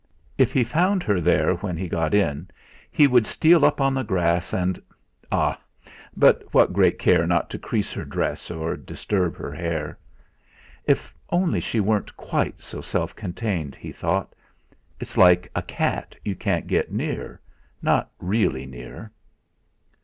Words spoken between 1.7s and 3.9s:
he got in, he would steal up